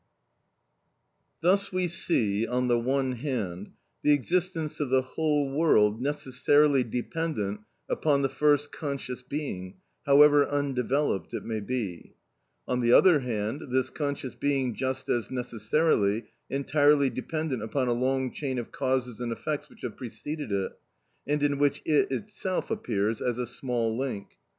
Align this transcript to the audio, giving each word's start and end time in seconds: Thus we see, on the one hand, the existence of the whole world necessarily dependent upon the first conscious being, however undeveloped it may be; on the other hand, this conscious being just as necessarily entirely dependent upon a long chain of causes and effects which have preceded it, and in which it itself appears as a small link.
Thus 1.41 1.71
we 1.71 1.87
see, 1.87 2.47
on 2.47 2.67
the 2.69 2.79
one 2.79 3.11
hand, 3.11 3.73
the 4.01 4.13
existence 4.13 4.79
of 4.79 4.89
the 4.89 5.03
whole 5.03 5.53
world 5.55 6.01
necessarily 6.01 6.83
dependent 6.83 7.59
upon 7.87 8.23
the 8.23 8.27
first 8.27 8.71
conscious 8.71 9.21
being, 9.21 9.75
however 10.07 10.47
undeveloped 10.47 11.35
it 11.35 11.45
may 11.45 11.59
be; 11.59 12.15
on 12.67 12.81
the 12.81 12.91
other 12.91 13.19
hand, 13.19 13.65
this 13.69 13.91
conscious 13.91 14.33
being 14.33 14.73
just 14.73 15.07
as 15.07 15.29
necessarily 15.29 16.23
entirely 16.49 17.11
dependent 17.11 17.61
upon 17.61 17.87
a 17.87 17.93
long 17.93 18.31
chain 18.33 18.57
of 18.57 18.71
causes 18.71 19.21
and 19.21 19.31
effects 19.31 19.69
which 19.69 19.81
have 19.81 19.97
preceded 19.97 20.51
it, 20.51 20.71
and 21.27 21.43
in 21.43 21.59
which 21.59 21.83
it 21.85 22.09
itself 22.11 22.71
appears 22.71 23.21
as 23.21 23.37
a 23.37 23.45
small 23.45 23.95
link. 23.95 24.29